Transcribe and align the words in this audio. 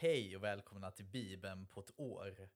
Hej 0.00 0.36
och 0.36 0.44
välkomna 0.44 0.90
till 0.90 1.04
Bibeln 1.04 1.66
på 1.66 1.80
ett 1.80 1.90
år. 1.96 2.50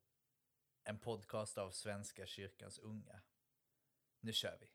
En 0.85 0.99
podcast 0.99 1.59
av 1.59 1.71
Svenska 1.71 2.27
kyrkans 2.27 2.79
unga. 2.79 3.23
Nu 4.21 4.33
kör 4.33 4.59
vi. 4.61 4.67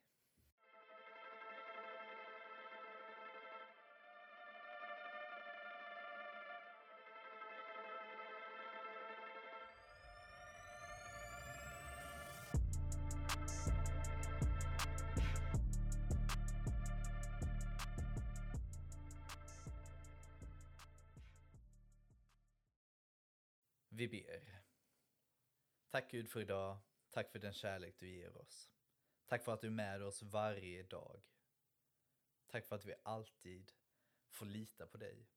Tack 26.07 26.11
Gud 26.11 26.29
för 26.29 26.41
idag. 26.41 26.77
Tack 27.09 27.31
för 27.31 27.39
den 27.39 27.53
kärlek 27.53 27.99
du 27.99 28.09
ger 28.09 28.37
oss. 28.37 28.71
Tack 29.25 29.43
för 29.43 29.53
att 29.53 29.61
du 29.61 29.67
är 29.67 29.71
med 29.71 30.03
oss 30.03 30.23
varje 30.23 30.83
dag. 30.83 31.21
Tack 32.47 32.65
för 32.65 32.75
att 32.75 32.85
vi 32.85 32.95
alltid 33.03 33.71
får 34.29 34.45
lita 34.45 34.87
på 34.87 34.97
dig. 34.97 35.29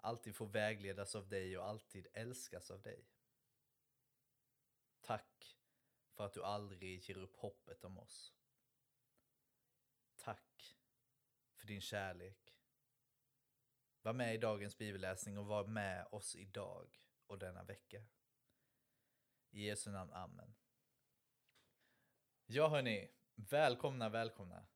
Alltid 0.00 0.36
får 0.36 0.46
vägledas 0.46 1.14
av 1.14 1.28
dig 1.28 1.58
och 1.58 1.64
alltid 1.64 2.06
älskas 2.12 2.70
av 2.70 2.82
dig. 2.82 3.08
Tack 5.00 5.58
för 6.12 6.26
att 6.26 6.32
du 6.32 6.44
aldrig 6.44 7.08
ger 7.08 7.18
upp 7.18 7.36
hoppet 7.36 7.84
om 7.84 7.98
oss. 7.98 8.34
Tack 10.16 10.76
för 11.54 11.66
din 11.66 11.80
kärlek. 11.80 12.56
Var 14.02 14.12
med 14.12 14.34
i 14.34 14.38
dagens 14.38 14.78
bibelläsning 14.78 15.38
och 15.38 15.46
var 15.46 15.66
med 15.66 16.06
oss 16.10 16.36
idag 16.36 17.00
och 17.26 17.38
denna 17.38 17.64
vecka. 17.64 18.04
I 19.50 19.66
Jesu 19.66 19.90
namn, 19.90 20.12
Amen. 20.12 20.54
Ja 22.46 22.68
hörni, 22.68 23.10
välkomna, 23.34 24.08
välkomna. 24.08 24.66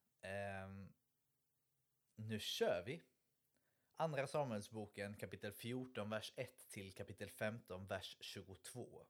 Um, 0.65 0.93
nu 2.15 2.41
kör 2.41 2.83
vi. 2.87 3.03
Andra 3.97 4.27
Samuelsboken 4.27 5.17
kapitel 5.17 5.53
14, 5.53 6.11
vers 6.11 6.33
1 6.37 6.69
till 6.69 6.93
kapitel 6.95 7.31
15, 7.31 7.87
vers 7.87 8.17
22. 8.21 9.07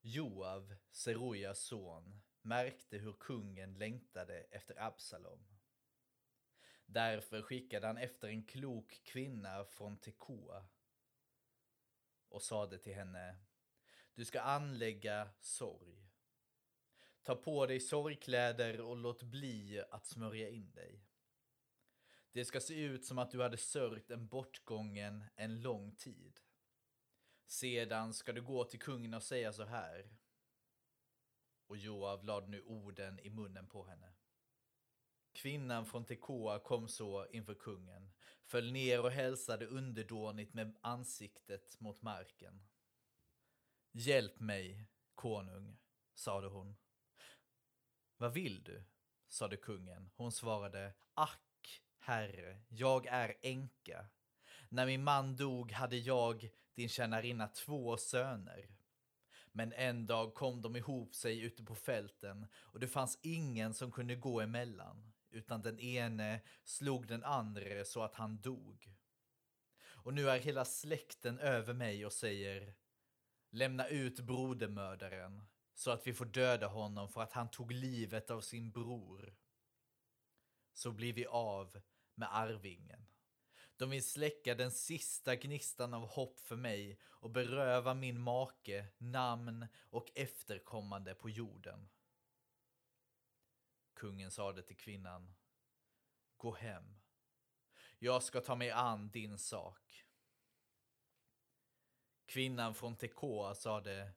Joav, 0.00 0.74
Serujas 0.90 1.60
son, 1.60 2.20
märkte 2.42 2.98
hur 2.98 3.12
kungen 3.12 3.78
längtade 3.78 4.40
efter 4.40 4.82
Absalom. 4.82 5.46
Därför 6.86 7.42
skickade 7.42 7.86
han 7.86 7.98
efter 7.98 8.28
en 8.28 8.44
klok 8.44 9.00
kvinna 9.04 9.64
från 9.64 9.98
Tekoa 9.98 10.66
och 12.28 12.42
sade 12.42 12.78
till 12.78 12.94
henne 12.94 13.36
du 14.14 14.24
ska 14.24 14.40
anlägga 14.40 15.28
sorg. 15.40 16.10
Ta 17.22 17.34
på 17.34 17.66
dig 17.66 17.80
sorgkläder 17.80 18.80
och 18.80 18.96
låt 18.96 19.22
bli 19.22 19.84
att 19.90 20.06
smörja 20.06 20.48
in 20.48 20.70
dig. 20.70 21.04
Det 22.32 22.44
ska 22.44 22.60
se 22.60 22.82
ut 22.82 23.04
som 23.04 23.18
att 23.18 23.30
du 23.30 23.42
hade 23.42 23.56
sörjt 23.56 24.10
en 24.10 24.28
bortgången 24.28 25.24
en 25.36 25.62
lång 25.62 25.96
tid. 25.96 26.40
Sedan 27.46 28.14
ska 28.14 28.32
du 28.32 28.42
gå 28.42 28.64
till 28.64 28.80
kungen 28.80 29.14
och 29.14 29.22
säga 29.22 29.52
så 29.52 29.64
här. 29.64 30.10
Och 31.66 31.76
Joav 31.76 32.24
lade 32.24 32.46
nu 32.46 32.62
orden 32.62 33.20
i 33.20 33.30
munnen 33.30 33.66
på 33.66 33.84
henne. 33.84 34.12
Kvinnan 35.32 35.86
från 35.86 36.04
Tekoa 36.04 36.58
kom 36.58 36.88
så 36.88 37.26
inför 37.26 37.54
kungen, 37.54 38.10
föll 38.44 38.72
ner 38.72 39.00
och 39.04 39.10
hälsade 39.10 39.66
underdånigt 39.66 40.54
med 40.54 40.78
ansiktet 40.80 41.80
mot 41.80 42.02
marken. 42.02 42.62
Hjälp 43.92 44.40
mig, 44.40 44.86
konung, 45.14 45.78
sade 46.14 46.46
hon. 46.46 46.76
Vad 48.16 48.32
vill 48.32 48.62
du? 48.62 48.84
sade 49.28 49.56
kungen. 49.56 50.10
Hon 50.16 50.32
svarade, 50.32 50.92
ack, 51.14 51.82
herre, 51.98 52.60
jag 52.68 53.06
är 53.06 53.34
änka. 53.42 54.06
När 54.68 54.86
min 54.86 55.04
man 55.04 55.36
dog 55.36 55.72
hade 55.72 55.96
jag, 55.96 56.50
din 56.74 56.88
tjänarinna, 56.88 57.48
två 57.48 57.96
söner. 57.96 58.68
Men 59.52 59.72
en 59.72 60.06
dag 60.06 60.34
kom 60.34 60.62
de 60.62 60.76
ihop 60.76 61.14
sig 61.14 61.40
ute 61.40 61.64
på 61.64 61.74
fälten 61.74 62.46
och 62.54 62.80
det 62.80 62.88
fanns 62.88 63.18
ingen 63.22 63.74
som 63.74 63.92
kunde 63.92 64.14
gå 64.14 64.40
emellan 64.40 65.12
utan 65.30 65.62
den 65.62 65.80
ene 65.80 66.40
slog 66.64 67.06
den 67.06 67.24
andra 67.24 67.84
så 67.84 68.02
att 68.02 68.14
han 68.14 68.40
dog. 68.40 68.94
Och 69.82 70.14
nu 70.14 70.30
är 70.30 70.38
hela 70.38 70.64
släkten 70.64 71.38
över 71.38 71.74
mig 71.74 72.06
och 72.06 72.12
säger 72.12 72.74
Lämna 73.50 73.88
ut 73.88 74.20
brodermördaren 74.20 75.42
så 75.74 75.90
att 75.90 76.06
vi 76.06 76.14
får 76.14 76.24
döda 76.24 76.66
honom 76.66 77.08
för 77.08 77.22
att 77.22 77.32
han 77.32 77.50
tog 77.50 77.72
livet 77.72 78.30
av 78.30 78.40
sin 78.40 78.70
bror. 78.70 79.36
Så 80.72 80.92
blir 80.92 81.12
vi 81.12 81.26
av 81.26 81.80
med 82.14 82.36
arvingen. 82.36 83.06
De 83.76 83.90
vill 83.90 84.04
släcka 84.04 84.54
den 84.54 84.70
sista 84.70 85.36
gnistan 85.36 85.94
av 85.94 86.06
hopp 86.06 86.40
för 86.40 86.56
mig 86.56 87.00
och 87.02 87.30
beröva 87.30 87.94
min 87.94 88.20
make 88.20 88.86
namn 88.98 89.66
och 89.90 90.10
efterkommande 90.14 91.14
på 91.14 91.30
jorden. 91.30 91.88
Kungen 93.94 94.30
sade 94.30 94.62
till 94.62 94.76
kvinnan. 94.76 95.34
Gå 96.36 96.54
hem. 96.54 97.00
Jag 97.98 98.22
ska 98.22 98.40
ta 98.40 98.54
mig 98.54 98.70
an 98.70 99.10
din 99.10 99.38
sak. 99.38 100.04
Kvinnan 102.30 102.74
från 102.74 102.96
Tekoa 102.96 103.54
sade. 103.54 104.12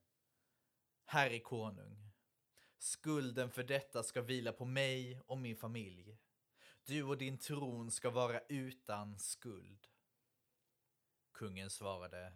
Herre 1.05 1.39
konung. 1.39 2.11
Skulden 2.77 3.51
för 3.51 3.63
detta 3.63 4.03
ska 4.03 4.21
vila 4.21 4.51
på 4.51 4.65
mig 4.65 5.19
och 5.25 5.37
min 5.37 5.55
familj. 5.55 6.17
Du 6.85 7.03
och 7.03 7.17
din 7.17 7.37
tron 7.37 7.91
ska 7.91 8.09
vara 8.09 8.39
utan 8.39 9.19
skuld. 9.19 9.87
Kungen 11.31 11.69
svarade. 11.69 12.33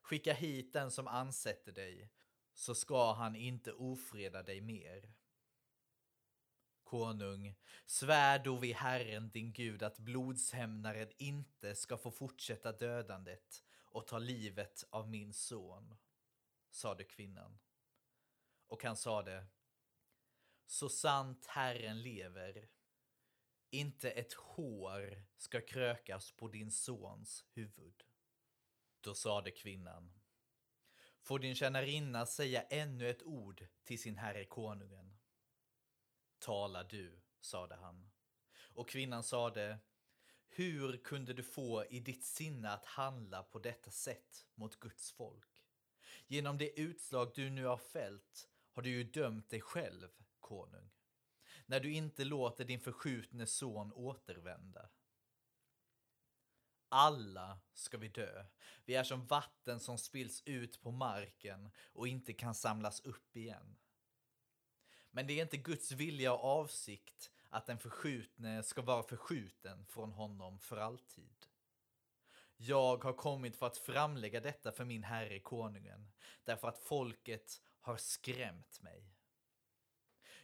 Skicka 0.00 0.32
hit 0.32 0.72
den 0.72 0.90
som 0.90 1.06
ansätter 1.06 1.72
dig, 1.72 2.10
så 2.54 2.74
ska 2.74 3.12
han 3.12 3.36
inte 3.36 3.72
ofreda 3.72 4.42
dig 4.42 4.60
mer 4.60 5.12
konung, 6.84 7.54
svär 7.86 8.38
då 8.38 8.56
vid 8.56 8.74
Herren 8.76 9.30
din 9.30 9.52
Gud 9.52 9.82
att 9.82 9.98
blodshämnaren 9.98 11.08
inte 11.18 11.74
ska 11.74 11.96
få 11.96 12.10
fortsätta 12.10 12.72
dödandet 12.72 13.64
och 13.90 14.06
ta 14.06 14.18
livet 14.18 14.84
av 14.90 15.08
min 15.08 15.32
son, 15.32 15.96
sade 16.70 17.04
kvinnan. 17.04 17.58
Och 18.66 18.84
han 18.84 18.96
sade, 18.96 19.46
så 20.66 20.88
sant 20.88 21.46
Herren 21.46 22.02
lever, 22.02 22.68
inte 23.70 24.10
ett 24.10 24.32
hår 24.32 25.24
ska 25.36 25.60
krökas 25.60 26.32
på 26.32 26.48
din 26.48 26.70
sons 26.70 27.44
huvud. 27.50 28.04
Då 29.00 29.14
sade 29.14 29.50
kvinnan, 29.50 30.12
får 31.20 31.38
din 31.38 31.54
tjänarinna 31.54 32.26
säga 32.26 32.62
ännu 32.62 33.10
ett 33.10 33.22
ord 33.22 33.66
till 33.84 34.00
sin 34.00 34.16
herre 34.16 34.44
konungen. 34.44 35.18
Tala 36.38 36.84
du, 36.84 37.20
sade 37.40 37.76
han. 37.76 38.10
Och 38.74 38.88
kvinnan 38.88 39.22
sade, 39.22 39.78
hur 40.48 40.96
kunde 40.96 41.32
du 41.32 41.42
få 41.42 41.84
i 41.84 42.00
ditt 42.00 42.24
sinne 42.24 42.70
att 42.70 42.86
handla 42.86 43.42
på 43.42 43.58
detta 43.58 43.90
sätt 43.90 44.46
mot 44.54 44.80
Guds 44.80 45.12
folk? 45.12 45.64
Genom 46.26 46.58
det 46.58 46.80
utslag 46.80 47.32
du 47.34 47.50
nu 47.50 47.64
har 47.64 47.76
fällt 47.76 48.48
har 48.72 48.82
du 48.82 48.90
ju 48.90 49.04
dömt 49.04 49.50
dig 49.50 49.60
själv, 49.60 50.08
konung, 50.40 50.90
när 51.66 51.80
du 51.80 51.92
inte 51.92 52.24
låter 52.24 52.64
din 52.64 52.80
förskjutne 52.80 53.46
son 53.46 53.92
återvända. 53.92 54.88
Alla 56.88 57.60
ska 57.74 57.98
vi 57.98 58.08
dö. 58.08 58.44
Vi 58.84 58.94
är 58.94 59.04
som 59.04 59.26
vatten 59.26 59.80
som 59.80 59.98
spills 59.98 60.42
ut 60.46 60.80
på 60.80 60.90
marken 60.90 61.70
och 61.92 62.08
inte 62.08 62.32
kan 62.32 62.54
samlas 62.54 63.00
upp 63.00 63.36
igen. 63.36 63.76
Men 65.10 65.26
det 65.26 65.32
är 65.32 65.42
inte 65.42 65.56
Guds 65.56 65.92
vilja 65.92 66.32
och 66.32 66.44
avsikt 66.44 67.30
att 67.48 67.66
den 67.66 67.78
förskjutne 67.78 68.62
ska 68.62 68.82
vara 68.82 69.02
förskjuten 69.02 69.86
från 69.86 70.12
honom 70.12 70.58
för 70.58 70.76
alltid. 70.76 71.46
Jag 72.56 73.04
har 73.04 73.12
kommit 73.12 73.56
för 73.56 73.66
att 73.66 73.78
framlägga 73.78 74.40
detta 74.40 74.72
för 74.72 74.84
min 74.84 75.02
herre 75.02 75.40
konungen, 75.40 76.10
därför 76.44 76.68
att 76.68 76.78
folket 76.78 77.62
har 77.80 77.96
skrämt 77.96 78.80
mig. 78.80 79.14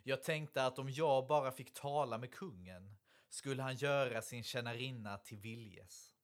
Jag 0.02 0.22
tänkte 0.22 0.66
att 0.66 0.78
om 0.78 0.90
jag 0.90 1.26
bara 1.26 1.52
fick 1.52 1.74
tala 1.74 2.18
med 2.18 2.34
kungen 2.34 2.96
skulle 3.28 3.62
han 3.62 3.76
göra 3.76 4.22
sin 4.22 4.44
tjänarinna 4.44 5.18
till 5.18 5.38
viljes. 5.38 6.14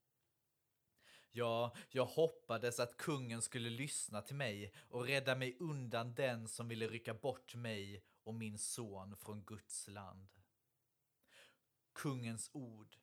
Ja, 1.31 1.75
jag 1.89 2.05
hoppades 2.05 2.81
att 2.81 2.97
kungen 2.97 3.43
skulle 3.43 3.71
lyssna 3.71 4.23
till 4.23 4.37
mig 4.37 4.73
och 4.89 5.07
rädda 5.07 5.35
mig 5.35 5.57
undan 5.61 6.15
den 6.15 6.49
som 6.49 6.69
ville 6.69 6.87
rycka 6.87 7.15
bort 7.15 7.55
mig 7.55 8.05
och 8.25 8.35
min 8.35 8.59
son 8.59 9.17
från 9.17 9.45
Guds 9.45 9.89
land. 9.89 10.40
Kungens 11.93 12.51
ord 12.53 12.97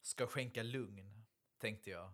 ska 0.00 0.26
skänka 0.26 0.62
lugn, 0.62 1.24
tänkte 1.58 1.90
jag. 1.90 2.12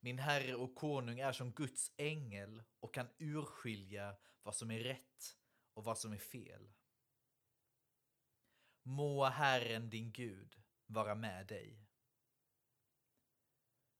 Min 0.00 0.18
herre 0.18 0.54
och 0.54 0.74
konung 0.74 1.20
är 1.20 1.32
som 1.32 1.52
Guds 1.52 1.92
ängel 1.96 2.62
och 2.80 2.94
kan 2.94 3.08
urskilja 3.18 4.16
vad 4.42 4.56
som 4.56 4.70
är 4.70 4.78
rätt 4.78 5.36
och 5.74 5.84
vad 5.84 5.98
som 5.98 6.12
är 6.12 6.18
fel. 6.18 6.72
Må 8.82 9.24
Herren 9.24 9.90
din 9.90 10.12
Gud 10.12 10.62
vara 10.86 11.14
med 11.14 11.46
dig. 11.46 11.88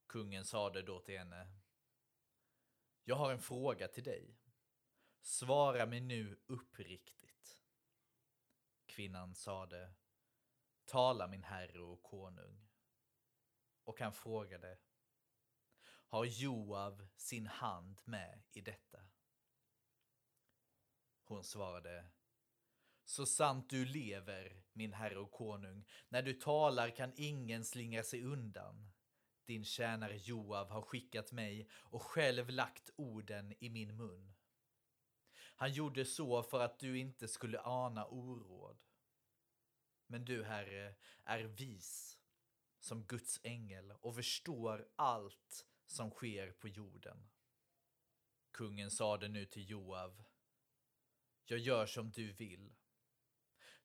Kungen 0.06 0.44
sade 0.44 0.82
då 0.82 1.00
till 1.00 1.18
henne. 1.18 1.46
Jag 3.04 3.16
har 3.16 3.32
en 3.32 3.42
fråga 3.42 3.88
till 3.88 4.04
dig. 4.04 4.38
Svara 5.20 5.86
mig 5.86 6.00
nu 6.00 6.42
uppriktigt. 6.46 7.58
Kvinnan 8.86 9.34
sade. 9.34 9.94
Tala 10.92 11.26
min 11.26 11.44
herre 11.44 11.80
och 11.80 12.02
konung. 12.02 12.68
Och 13.84 14.00
han 14.00 14.12
frågade. 14.12 14.78
Har 15.84 16.24
Joav 16.24 17.08
sin 17.16 17.46
hand 17.46 18.00
med 18.04 18.42
i 18.52 18.60
detta? 18.60 18.98
Hon 21.24 21.44
svarade. 21.44 22.06
Så 23.04 23.26
sant 23.26 23.70
du 23.70 23.84
lever, 23.84 24.62
min 24.72 24.92
herre 24.92 25.18
och 25.18 25.30
konung, 25.30 25.88
när 26.08 26.22
du 26.22 26.32
talar 26.32 26.90
kan 26.90 27.12
ingen 27.16 27.64
slingra 27.64 28.02
sig 28.02 28.24
undan. 28.24 28.92
Din 29.44 29.64
tjänare 29.64 30.16
Joav 30.16 30.70
har 30.70 30.82
skickat 30.82 31.32
mig 31.32 31.68
och 31.72 32.02
själv 32.02 32.50
lagt 32.50 32.90
orden 32.96 33.54
i 33.58 33.70
min 33.70 33.96
mun. 33.96 34.34
Han 35.34 35.72
gjorde 35.72 36.04
så 36.04 36.42
för 36.42 36.60
att 36.60 36.78
du 36.78 36.98
inte 36.98 37.28
skulle 37.28 37.60
ana 37.60 38.06
oråd. 38.06 38.91
Men 40.12 40.24
du, 40.24 40.44
Herre, 40.44 40.94
är 41.24 41.40
vis 41.40 42.18
som 42.78 43.06
Guds 43.06 43.40
ängel 43.42 43.92
och 43.92 44.14
förstår 44.14 44.88
allt 44.96 45.66
som 45.86 46.10
sker 46.10 46.52
på 46.52 46.68
jorden. 46.68 47.28
Kungen 48.50 48.90
sade 48.90 49.28
nu 49.28 49.46
till 49.46 49.70
Joav. 49.70 50.24
Jag 51.44 51.58
gör 51.58 51.86
som 51.86 52.10
du 52.10 52.32
vill. 52.32 52.74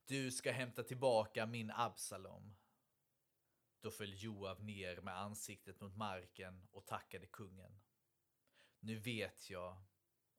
Du 0.05 0.31
ska 0.31 0.51
hämta 0.51 0.83
tillbaka 0.83 1.45
min 1.45 1.71
Absalom. 1.71 2.55
Då 3.81 3.91
föll 3.91 4.23
Joav 4.23 4.63
ner 4.63 5.01
med 5.01 5.17
ansiktet 5.17 5.81
mot 5.81 5.95
marken 5.95 6.67
och 6.71 6.85
tackade 6.85 7.27
kungen. 7.27 7.79
Nu 8.79 8.99
vet 8.99 9.49
jag 9.49 9.85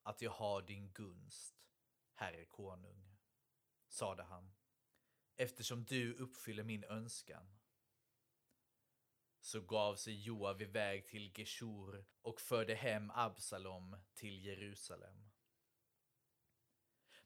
att 0.02 0.22
jag 0.22 0.30
har 0.30 0.62
din 0.62 0.92
gunst, 0.92 1.70
herre 2.14 2.44
konung, 2.44 3.16
sade 3.88 4.22
han, 4.22 4.57
eftersom 5.40 5.84
du 5.84 6.14
uppfyller 6.14 6.62
min 6.62 6.84
önskan. 6.84 7.46
Så 9.40 9.60
gav 9.60 9.96
sig 9.96 10.22
Joav 10.22 10.62
iväg 10.62 11.06
till 11.06 11.32
Geshur 11.38 12.04
och 12.22 12.40
förde 12.40 12.74
hem 12.74 13.10
Absalom 13.14 13.96
till 14.14 14.44
Jerusalem. 14.44 15.30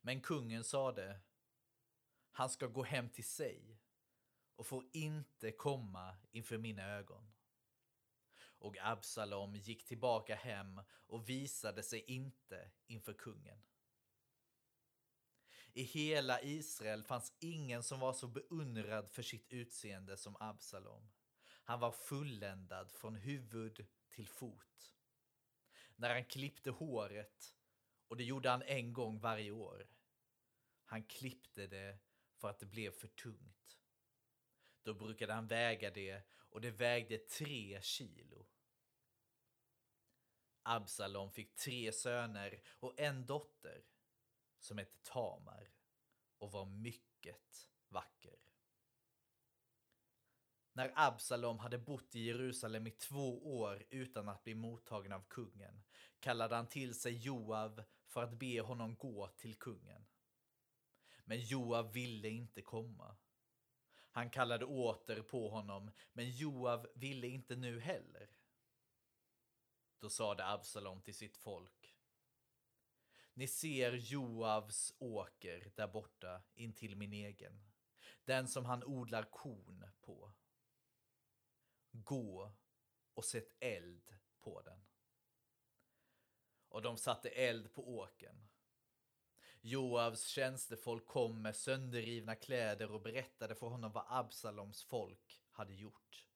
Men 0.00 0.20
kungen 0.20 0.64
sade, 0.64 1.20
han 2.30 2.50
ska 2.50 2.66
gå 2.66 2.82
hem 2.82 3.08
till 3.08 3.28
sig 3.28 3.80
och 4.56 4.66
får 4.66 4.84
inte 4.92 5.50
komma 5.50 6.16
inför 6.30 6.58
mina 6.58 6.82
ögon. 6.82 7.32
Och 8.38 8.76
Absalom 8.80 9.56
gick 9.56 9.84
tillbaka 9.84 10.34
hem 10.34 10.80
och 10.88 11.28
visade 11.28 11.82
sig 11.82 12.00
inte 12.00 12.70
inför 12.86 13.14
kungen. 13.14 13.62
I 15.74 15.82
hela 15.82 16.42
Israel 16.42 17.04
fanns 17.04 17.32
ingen 17.38 17.82
som 17.82 18.00
var 18.00 18.12
så 18.12 18.28
beundrad 18.28 19.10
för 19.10 19.22
sitt 19.22 19.52
utseende 19.52 20.16
som 20.16 20.36
Absalom. 20.40 21.10
Han 21.64 21.80
var 21.80 21.92
fulländad 21.92 22.92
från 22.92 23.14
huvud 23.14 23.86
till 24.08 24.28
fot. 24.28 24.94
När 25.96 26.14
han 26.14 26.24
klippte 26.24 26.70
håret, 26.70 27.54
och 28.08 28.16
det 28.16 28.24
gjorde 28.24 28.50
han 28.50 28.62
en 28.62 28.92
gång 28.92 29.20
varje 29.20 29.50
år, 29.50 29.86
han 30.84 31.04
klippte 31.04 31.66
det 31.66 31.98
för 32.36 32.50
att 32.50 32.58
det 32.58 32.66
blev 32.66 32.90
för 32.90 33.08
tungt. 33.08 33.78
Då 34.82 34.94
brukade 34.94 35.32
han 35.32 35.46
väga 35.46 35.90
det 35.90 36.22
och 36.30 36.60
det 36.60 36.70
vägde 36.70 37.18
tre 37.18 37.82
kilo. 37.82 38.46
Absalom 40.62 41.30
fick 41.30 41.54
tre 41.54 41.92
söner 41.92 42.62
och 42.66 43.00
en 43.00 43.26
dotter 43.26 43.84
som 44.62 44.78
hette 44.78 44.96
Tamar 45.02 45.70
och 46.38 46.52
var 46.52 46.66
mycket 46.66 47.68
vacker. 47.88 48.36
När 50.72 50.92
Absalom 50.94 51.58
hade 51.58 51.78
bott 51.78 52.14
i 52.14 52.20
Jerusalem 52.20 52.86
i 52.86 52.90
två 52.90 53.58
år 53.60 53.84
utan 53.90 54.28
att 54.28 54.44
bli 54.44 54.54
mottagen 54.54 55.12
av 55.12 55.24
kungen 55.28 55.82
kallade 56.20 56.56
han 56.56 56.68
till 56.68 56.94
sig 56.94 57.16
Joav 57.16 57.82
för 58.06 58.22
att 58.22 58.38
be 58.38 58.60
honom 58.60 58.96
gå 58.96 59.28
till 59.28 59.54
kungen. 59.54 60.06
Men 61.24 61.40
Joav 61.40 61.92
ville 61.92 62.28
inte 62.28 62.62
komma. 62.62 63.16
Han 64.10 64.30
kallade 64.30 64.64
åter 64.64 65.22
på 65.22 65.48
honom, 65.48 65.90
men 66.12 66.30
Joav 66.30 66.88
ville 66.94 67.28
inte 67.28 67.56
nu 67.56 67.80
heller. 67.80 68.30
Då 69.98 70.10
sade 70.10 70.46
Absalom 70.46 71.02
till 71.02 71.14
sitt 71.14 71.36
folk. 71.36 71.81
Ni 73.34 73.46
ser 73.46 73.92
Joavs 73.92 74.94
åker 74.98 75.72
där 75.76 75.88
borta 75.88 76.42
intill 76.54 76.96
min 76.96 77.12
egen, 77.12 77.62
den 78.24 78.48
som 78.48 78.64
han 78.64 78.84
odlar 78.84 79.22
korn 79.22 79.90
på. 80.00 80.32
Gå 81.90 82.52
och 83.14 83.24
sätt 83.24 83.56
eld 83.60 84.14
på 84.40 84.62
den. 84.62 84.84
Och 86.68 86.82
de 86.82 86.96
satte 86.96 87.28
eld 87.28 87.74
på 87.74 87.96
åken. 87.96 88.48
Joavs 89.60 90.26
tjänstefolk 90.26 91.06
kom 91.06 91.42
med 91.42 91.56
sönderrivna 91.56 92.34
kläder 92.34 92.90
och 92.90 93.02
berättade 93.02 93.54
för 93.54 93.66
honom 93.66 93.92
vad 93.92 94.04
Absaloms 94.08 94.82
folk 94.82 95.44
hade 95.50 95.74
gjort. 95.74 96.26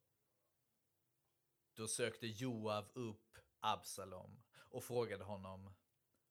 Då 1.75 1.89
sökte 1.89 2.27
Joav 2.27 2.91
upp 2.95 3.39
Absalom 3.61 4.43
och 4.53 4.85
frågade 4.85 5.25
honom 5.25 5.75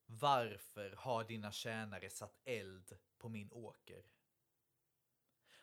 varför 0.06 0.96
har 0.98 1.24
dina 1.24 1.52
tjänare 1.52 2.10
satt 2.10 2.40
eld 2.44 2.98
på 3.18 3.30
min 3.30 3.52
åker? 3.52 4.04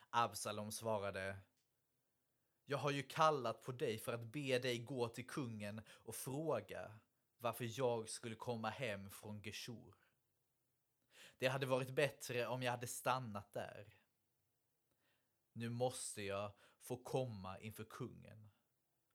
Absalom 0.09 0.71
svarade 0.71 1.39
Jag 2.65 2.77
har 2.77 2.91
ju 2.91 3.03
kallat 3.03 3.61
på 3.61 3.71
dig 3.71 3.97
för 3.97 4.13
att 4.13 4.31
be 4.31 4.59
dig 4.59 4.77
gå 4.77 5.07
till 5.07 5.27
kungen 5.27 5.81
och 5.87 6.15
fråga 6.15 6.99
varför 7.37 7.79
jag 7.79 8.09
skulle 8.09 8.35
komma 8.35 8.69
hem 8.69 9.09
från 9.09 9.41
Geshur. 9.41 9.95
Det 11.37 11.47
hade 11.47 11.65
varit 11.65 11.89
bättre 11.89 12.47
om 12.47 12.63
jag 12.63 12.71
hade 12.71 12.87
stannat 12.87 13.53
där. 13.53 13.97
Nu 15.51 15.69
måste 15.69 16.21
jag 16.21 16.51
få 16.79 16.97
komma 16.97 17.59
inför 17.59 17.83
kungen. 17.83 18.49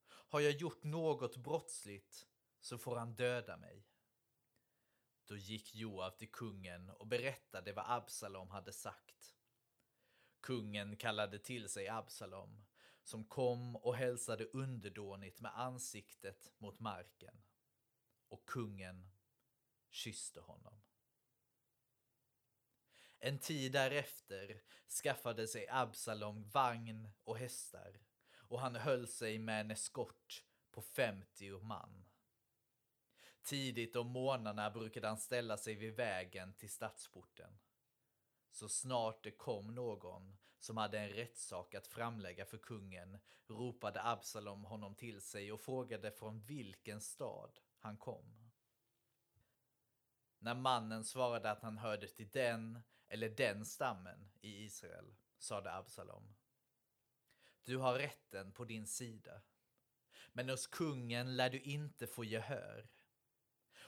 Har 0.08 0.40
jag 0.40 0.52
gjort 0.52 0.85
något 0.85 1.37
brottsligt 1.37 2.26
så 2.61 2.78
får 2.78 2.97
han 2.97 3.14
döda 3.14 3.56
mig. 3.56 3.87
Då 5.28 5.37
gick 5.37 5.75
Joab 5.75 6.18
till 6.18 6.30
kungen 6.30 6.90
och 6.90 7.06
berättade 7.06 7.73
vad 7.73 7.85
Absalom 7.88 8.50
hade 8.50 8.73
sagt. 8.73 9.37
Kungen 10.40 10.97
kallade 10.97 11.38
till 11.38 11.68
sig 11.68 11.88
Absalom, 11.88 12.64
som 13.02 13.25
kom 13.25 13.76
och 13.76 13.97
hälsade 13.97 14.44
underdånigt 14.44 15.40
med 15.40 15.58
ansiktet 15.58 16.52
mot 16.58 16.80
marken. 16.80 17.42
Och 18.28 18.47
kungen 18.49 19.11
kysste 19.90 20.40
honom. 20.40 20.80
En 23.18 23.38
tid 23.38 23.73
därefter 23.73 24.62
skaffade 25.02 25.49
sig 25.49 25.68
Absalom 25.68 26.49
vagn 26.49 27.11
och 27.25 27.38
hästar 27.38 28.00
och 28.35 28.61
han 28.61 28.76
höll 28.76 29.08
sig 29.08 29.38
med 29.38 29.61
en 29.61 29.70
eskort 29.70 30.44
på 30.70 30.82
50 30.82 31.61
man. 31.61 32.08
Tidigt 33.42 33.97
om 33.97 34.07
morgnarna 34.07 34.71
brukade 34.71 35.09
han 35.09 35.18
ställa 35.18 35.57
sig 35.57 35.75
vid 35.75 35.95
vägen 35.95 36.54
till 36.54 36.71
stadsporten. 36.71 37.59
Så 38.50 38.68
snart 38.68 39.25
det 39.25 39.30
kom 39.30 39.75
någon 39.75 40.37
som 40.59 40.76
hade 40.76 40.99
en 40.99 41.09
rättssak 41.09 41.75
att 41.75 41.87
framlägga 41.87 42.47
för 42.47 42.59
kungen 42.59 43.18
ropade 43.47 44.02
Absalom 44.02 44.64
honom 44.64 44.95
till 44.95 45.21
sig 45.21 45.52
och 45.52 45.61
frågade 45.61 46.11
från 46.11 46.40
vilken 46.40 47.00
stad 47.00 47.59
han 47.78 47.97
kom. 47.97 48.50
När 50.38 50.54
mannen 50.54 51.04
svarade 51.04 51.50
att 51.50 51.62
han 51.62 51.78
hörde 51.78 52.09
till 52.09 52.30
den 52.30 52.80
eller 53.09 53.28
den 53.28 53.66
stammen 53.66 54.30
i 54.40 54.64
Israel, 54.64 55.14
sade 55.38 55.75
Absalom. 55.75 56.35
Du 57.62 57.76
har 57.76 57.95
rätten 57.99 58.52
på 58.52 58.64
din 58.64 58.87
sida. 58.87 59.40
Men 60.33 60.49
hos 60.49 60.66
kungen 60.66 61.37
lär 61.37 61.50
du 61.50 61.61
inte 61.61 62.07
få 62.07 62.25
gehör. 62.25 62.88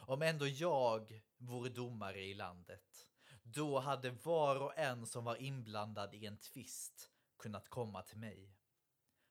Om 0.00 0.22
ändå 0.22 0.46
jag 0.46 1.22
vore 1.36 1.70
domare 1.70 2.20
i 2.20 2.34
landet, 2.34 3.08
då 3.42 3.78
hade 3.78 4.10
var 4.10 4.56
och 4.56 4.78
en 4.78 5.06
som 5.06 5.24
var 5.24 5.36
inblandad 5.36 6.14
i 6.14 6.26
en 6.26 6.38
tvist 6.38 7.10
kunnat 7.38 7.68
komma 7.68 8.02
till 8.02 8.18
mig. 8.18 8.56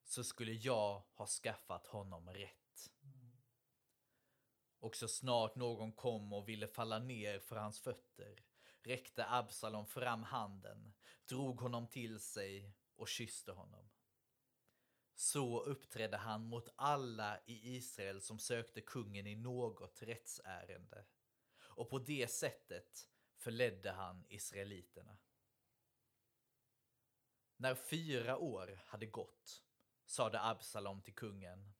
Så 0.03 0.23
skulle 0.23 0.53
jag 0.53 1.03
ha 1.13 1.27
skaffat 1.27 1.87
honom 1.87 2.29
rätt. 2.29 2.91
Och 4.79 4.95
så 4.95 5.07
snart 5.07 5.55
någon 5.55 5.91
kom 5.91 6.33
och 6.33 6.49
ville 6.49 6.67
falla 6.67 6.99
ner 6.99 7.39
för 7.39 7.55
hans 7.55 7.79
fötter 7.79 8.43
räckte 8.83 9.25
Absalom 9.29 9.85
fram 9.85 10.23
handen, 10.23 10.93
drog 11.25 11.59
honom 11.59 11.87
till 11.87 12.19
sig 12.19 12.75
och 12.95 13.07
kysste 13.07 13.51
honom. 13.51 13.89
Så 15.19 15.59
uppträdde 15.59 16.17
han 16.17 16.45
mot 16.45 16.69
alla 16.75 17.39
i 17.45 17.75
Israel 17.75 18.21
som 18.21 18.39
sökte 18.39 18.81
kungen 18.81 19.27
i 19.27 19.35
något 19.35 20.01
rättsärende. 20.01 21.05
Och 21.59 21.89
på 21.89 21.99
det 21.99 22.31
sättet 22.31 23.09
förledde 23.37 23.91
han 23.91 24.25
israeliterna. 24.29 25.17
När 27.57 27.75
fyra 27.75 28.37
år 28.37 28.81
hade 28.85 29.05
gått 29.05 29.63
sade 30.05 30.41
Absalom 30.41 31.01
till 31.01 31.15
kungen. 31.15 31.73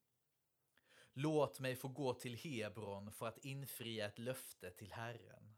Låt 1.14 1.60
mig 1.60 1.76
få 1.76 1.88
gå 1.88 2.14
till 2.14 2.36
Hebron 2.36 3.12
för 3.12 3.28
att 3.28 3.46
infria 3.46 4.08
ett 4.08 4.20
löfte 4.20 4.72
till 4.72 4.94
Herren. 4.94 5.56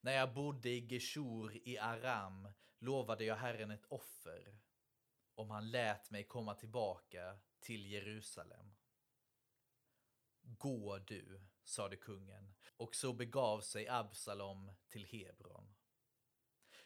När 0.00 0.12
jag 0.12 0.34
bodde 0.34 0.68
i 0.68 0.86
Geshur 0.86 1.68
i 1.68 1.78
Aram 1.78 2.48
lovade 2.78 3.24
jag 3.24 3.36
Herren 3.36 3.70
ett 3.70 3.86
offer 3.88 4.65
om 5.36 5.50
han 5.50 5.70
lät 5.70 6.10
mig 6.10 6.24
komma 6.24 6.54
tillbaka 6.54 7.38
till 7.60 7.86
Jerusalem. 7.86 8.74
Gå 10.42 10.98
du, 10.98 11.40
sade 11.64 11.96
kungen, 11.96 12.54
och 12.76 12.94
så 12.94 13.12
begav 13.12 13.60
sig 13.60 13.88
Absalom 13.88 14.72
till 14.88 15.06
Hebron. 15.06 15.74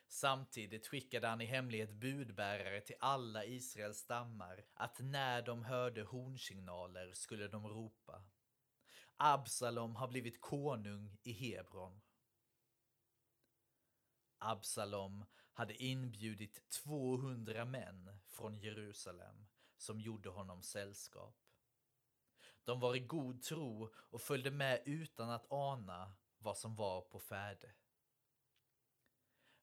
Samtidigt 0.09 0.87
skickade 0.87 1.28
han 1.28 1.40
i 1.40 1.45
hemlighet 1.45 1.92
budbärare 1.92 2.80
till 2.80 2.97
alla 3.00 3.45
Israels 3.45 3.99
stammar 3.99 4.64
att 4.75 4.99
när 5.00 5.42
de 5.42 5.64
hörde 5.64 6.02
hornsignaler 6.02 7.12
skulle 7.12 7.49
de 7.49 7.69
ropa 7.69 8.25
Absalom 9.23 9.97
har 9.97 10.09
blivit 10.09 10.40
konung 10.40 11.19
i 11.23 11.33
Hebron. 11.33 12.00
Absalom 14.38 15.25
hade 15.52 15.83
inbjudit 15.83 16.71
200 16.71 17.64
män 17.64 18.19
från 18.28 18.59
Jerusalem 18.59 19.47
som 19.76 20.00
gjorde 20.00 20.28
honom 20.28 20.62
sällskap. 20.62 21.37
De 22.64 22.80
var 22.80 22.97
i 22.97 23.00
god 23.00 23.42
tro 23.42 23.90
och 23.95 24.21
följde 24.21 24.50
med 24.50 24.83
utan 24.87 25.30
att 25.30 25.52
ana 25.52 26.14
vad 26.38 26.59
som 26.59 26.76
var 26.76 27.00
på 27.02 27.21
färde. 27.21 27.75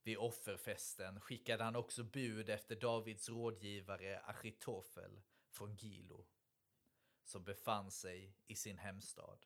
Vid 0.04 0.18
offerfesten 0.18 1.22
skickade 1.22 1.64
han 1.64 1.76
också 1.76 2.04
bud 2.04 2.50
efter 2.50 2.76
Davids 2.76 3.30
rådgivare 3.30 4.20
Achitofel 4.20 5.22
från 5.50 5.76
Gilo, 5.76 6.28
som 7.24 7.44
befann 7.44 7.92
sig 7.92 8.36
i 8.48 8.56
sin 8.56 8.78
hemstad. 8.78 9.46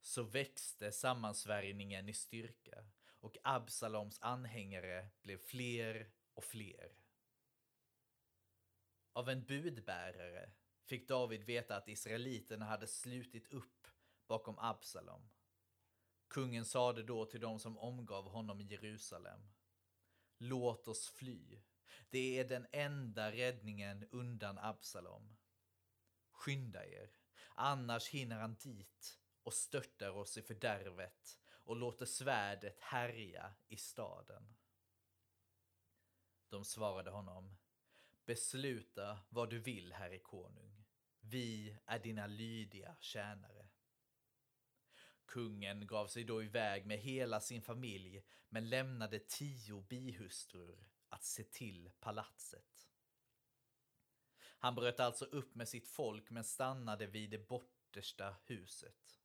Så 0.00 0.22
växte 0.22 0.92
sammansvärjningen 0.92 2.08
i 2.08 2.14
styrka 2.14 2.84
och 3.20 3.36
Absaloms 3.42 4.18
anhängare 4.20 5.08
blev 5.22 5.38
fler 5.38 6.10
och 6.34 6.44
fler. 6.44 6.92
Av 9.12 9.28
en 9.28 9.44
budbärare 9.44 10.50
fick 10.84 11.08
David 11.08 11.44
veta 11.44 11.76
att 11.76 11.88
israeliterna 11.88 12.64
hade 12.64 12.86
slutit 12.86 13.52
upp 13.52 13.88
bakom 14.26 14.58
Absalom. 14.58 15.30
Kungen 16.28 16.64
sade 16.64 17.02
då 17.02 17.26
till 17.26 17.40
dem 17.40 17.58
som 17.58 17.78
omgav 17.78 18.28
honom 18.28 18.60
i 18.60 18.64
Jerusalem. 18.64 19.40
Låt 20.38 20.88
oss 20.88 21.08
fly. 21.08 21.62
Det 22.10 22.38
är 22.38 22.44
den 22.44 22.66
enda 22.72 23.32
räddningen 23.32 24.08
undan 24.10 24.58
Absalom. 24.58 25.36
Skynda 26.30 26.86
er, 26.86 27.10
annars 27.54 28.08
hinner 28.08 28.40
han 28.40 28.54
dit 28.54 29.18
och 29.42 29.54
störtar 29.54 30.10
oss 30.10 30.36
i 30.36 30.42
fördärvet 30.42 31.38
och 31.68 31.76
låter 31.76 32.06
svärdet 32.06 32.80
härja 32.80 33.54
i 33.68 33.76
staden. 33.76 34.54
De 36.48 36.64
svarade 36.64 37.10
honom, 37.10 37.56
besluta 38.24 39.18
vad 39.28 39.50
du 39.50 39.58
vill, 39.58 39.92
herre 39.92 40.18
konung. 40.18 40.84
Vi 41.20 41.76
är 41.86 41.98
dina 41.98 42.26
lydiga 42.26 42.96
tjänare. 43.00 43.68
Kungen 45.26 45.86
gav 45.86 46.06
sig 46.06 46.24
då 46.24 46.42
iväg 46.42 46.86
med 46.86 46.98
hela 46.98 47.40
sin 47.40 47.62
familj 47.62 48.24
men 48.48 48.68
lämnade 48.68 49.18
tio 49.18 49.80
bihustrur 49.80 50.88
att 51.08 51.24
se 51.24 51.44
till 51.44 51.90
palatset. 52.00 52.88
Han 54.38 54.74
bröt 54.74 55.00
alltså 55.00 55.24
upp 55.24 55.54
med 55.54 55.68
sitt 55.68 55.88
folk 55.88 56.30
men 56.30 56.44
stannade 56.44 57.06
vid 57.06 57.30
det 57.30 57.48
bortersta 57.48 58.36
huset. 58.44 59.17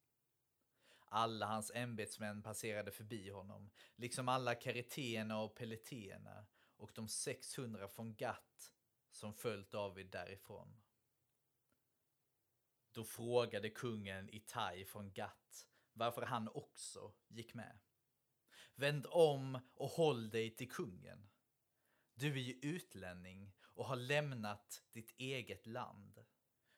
Alla 1.15 1.45
hans 1.45 1.71
ämbetsmän 1.75 2.43
passerade 2.43 2.91
förbi 2.91 3.29
honom, 3.29 3.71
liksom 3.95 4.29
alla 4.29 4.55
kariteerna 4.55 5.41
och 5.41 5.55
peletéerna 5.55 6.45
och 6.77 6.91
de 6.95 7.07
600 7.07 7.87
från 7.87 8.15
Gat 8.15 8.73
som 9.11 9.33
följt 9.33 9.71
David 9.71 10.07
därifrån. 10.07 10.81
Då 12.91 13.03
frågade 13.03 13.69
kungen 13.69 14.29
Itai 14.29 14.85
från 14.85 15.13
Gat 15.13 15.67
varför 15.93 16.21
han 16.21 16.47
också 16.47 17.13
gick 17.27 17.53
med. 17.53 17.79
Vänd 18.75 19.05
om 19.09 19.59
och 19.73 19.89
håll 19.89 20.29
dig 20.29 20.55
till 20.55 20.71
kungen. 20.71 21.29
Du 22.13 22.31
är 22.31 22.43
ju 22.43 22.53
utlänning 22.53 23.53
och 23.63 23.85
har 23.85 23.95
lämnat 23.95 24.83
ditt 24.91 25.13
eget 25.17 25.65
land. 25.65 26.25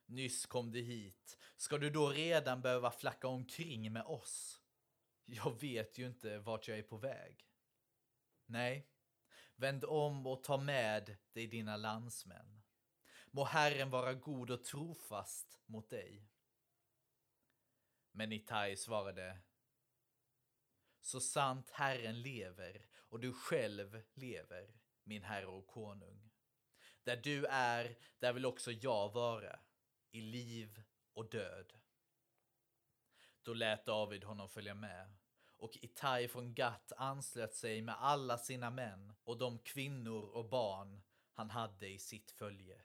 Nyss 0.05 0.45
kom 0.45 0.71
du 0.71 0.81
hit. 0.81 1.37
Ska 1.57 1.77
du 1.77 1.89
då 1.89 2.09
redan 2.09 2.61
behöva 2.61 2.91
flacka 2.91 3.27
omkring 3.27 3.93
med 3.93 4.03
oss? 4.03 4.61
Jag 5.25 5.61
vet 5.61 5.97
ju 5.97 6.07
inte 6.07 6.39
vart 6.39 6.67
jag 6.67 6.77
är 6.77 6.83
på 6.83 6.97
väg. 6.97 7.49
Nej, 8.45 8.89
vänd 9.55 9.85
om 9.85 10.27
och 10.27 10.43
ta 10.43 10.57
med 10.57 11.17
dig 11.33 11.47
dina 11.47 11.77
landsmän. 11.77 12.61
Må 13.31 13.43
Herren 13.43 13.89
vara 13.89 14.13
god 14.13 14.51
och 14.51 14.63
trofast 14.63 15.61
mot 15.65 15.89
dig. 15.89 16.29
Men 18.11 18.31
Itai 18.31 18.75
svarade 18.75 19.37
Så 21.01 21.19
sant 21.19 21.69
Herren 21.69 22.21
lever 22.21 22.85
och 22.95 23.19
du 23.19 23.33
själv 23.33 24.01
lever, 24.13 24.79
min 25.03 25.23
herre 25.23 25.45
och 25.45 25.67
konung. 25.67 26.31
Där 27.03 27.17
du 27.17 27.45
är, 27.45 27.97
där 28.19 28.33
vill 28.33 28.45
också 28.45 28.71
jag 28.71 29.13
vara 29.13 29.59
i 30.15 30.21
liv 30.21 30.83
och 31.13 31.29
död. 31.29 31.73
Då 33.41 33.53
lät 33.53 33.85
David 33.85 34.23
honom 34.23 34.49
följa 34.49 34.73
med 34.73 35.15
och 35.57 35.77
Itai 35.81 36.27
från 36.27 36.53
Gat 36.53 36.91
anslöt 36.97 37.55
sig 37.55 37.81
med 37.81 37.95
alla 38.01 38.37
sina 38.37 38.69
män 38.69 39.15
och 39.23 39.37
de 39.37 39.59
kvinnor 39.59 40.23
och 40.23 40.49
barn 40.49 41.01
han 41.31 41.49
hade 41.49 41.87
i 41.87 41.99
sitt 41.99 42.31
följe. 42.31 42.83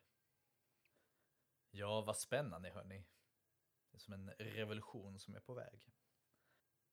Ja, 1.70 2.00
vad 2.00 2.16
spännande 2.16 2.70
hörni. 2.70 3.06
Det 3.90 3.96
är 3.96 4.00
som 4.00 4.14
en 4.14 4.30
revolution 4.30 5.18
som 5.18 5.34
är 5.34 5.40
på 5.40 5.54
väg. 5.54 5.92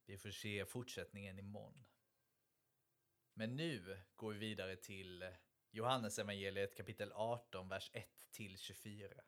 Vi 0.06 0.18
får 0.18 0.32
se 0.32 0.66
fortsättningen 0.66 1.40
imorgon. 1.40 1.86
Men 3.34 3.56
nu 3.56 4.04
går 4.16 4.34
vi 4.34 4.40
vidare 4.40 4.76
till 4.76 5.36
Johannes 5.72 6.20
evangeliet 6.20 6.78
kapitel 6.78 7.12
18, 7.14 7.70
vers 7.70 7.92
1 7.94 8.28
till 8.32 8.58
24. 8.58 9.24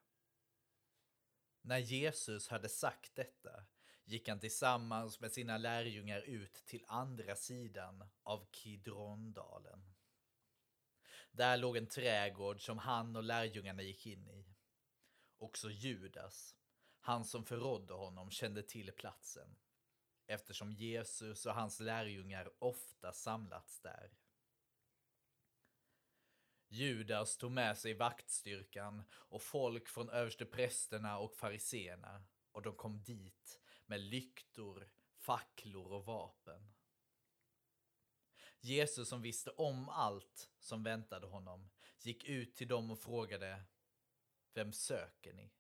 När 1.70 1.80
Jesus 1.80 2.48
hade 2.48 2.70
sagt 2.70 3.16
detta 3.16 3.64
gick 4.06 4.28
han 4.28 4.40
tillsammans 4.40 5.20
med 5.20 5.32
sina 5.32 5.58
lärjungar 5.58 6.22
ut 6.22 6.54
till 6.54 6.86
andra 6.88 7.36
sidan 7.36 8.10
av 8.24 8.48
Kidrondalen. 8.52 9.94
Där 11.32 11.58
låg 11.58 11.78
en 11.78 11.88
trädgård 11.88 12.66
som 12.66 12.78
han 12.78 13.16
och 13.16 13.24
lärjungarna 13.24 13.82
gick 13.82 14.08
in 14.08 14.30
i. 14.30 14.56
Också 15.38 15.70
Judas, 15.70 16.56
han 17.00 17.26
som 17.26 17.46
förrådde 17.46 17.94
honom, 17.94 18.32
kände 18.32 18.64
till 18.64 18.92
platsen 18.92 19.56
eftersom 20.26 20.72
Jesus 20.72 21.46
och 21.46 21.54
hans 21.54 21.80
lärjungar 21.80 22.52
ofta 22.60 23.14
samlats 23.14 23.82
där. 23.82 24.12
Judas 26.72 27.38
tog 27.38 27.52
med 27.52 27.78
sig 27.78 27.94
vaktstyrkan 27.94 29.04
och 29.12 29.42
folk 29.42 29.88
från 29.88 30.10
översteprästerna 30.10 31.18
och 31.18 31.36
fariseerna 31.36 32.24
och 32.52 32.62
de 32.62 32.76
kom 32.76 33.04
dit 33.04 33.62
med 33.86 34.02
lyktor, 34.02 34.90
facklor 35.18 35.92
och 35.92 36.06
vapen. 36.06 36.74
Jesus 38.60 39.10
som 39.10 39.22
visste 39.22 39.50
om 39.50 39.90
allt 39.90 40.52
som 40.60 40.84
väntade 40.84 41.28
honom 41.28 41.70
gick 42.00 42.24
ut 42.24 42.56
till 42.56 42.68
dem 42.68 42.92
och 42.92 43.00
frågade 43.00 43.64
Vem 44.54 44.74
söker 44.74 45.34
ni? 45.34 45.52